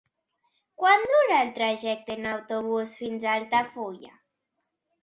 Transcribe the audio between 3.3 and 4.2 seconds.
a Altafulla?